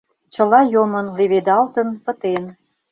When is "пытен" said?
2.03-2.43